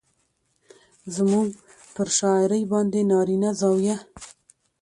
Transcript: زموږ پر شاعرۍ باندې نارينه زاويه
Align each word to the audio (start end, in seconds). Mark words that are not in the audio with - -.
زموږ 1.15 1.47
پر 1.93 2.07
شاعرۍ 2.17 2.63
باندې 2.73 2.99
نارينه 3.11 3.49
زاويه 3.59 3.97